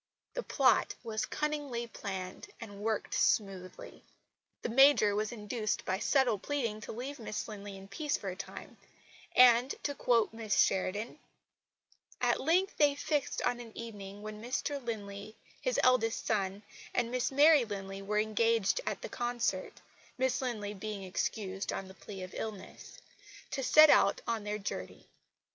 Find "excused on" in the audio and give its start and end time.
21.03-21.87